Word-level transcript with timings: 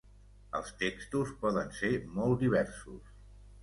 Els 0.59 0.71
textos 0.85 1.35
poden 1.45 1.71
ser 1.83 1.95
molt 2.19 2.43
diversos. 2.49 3.19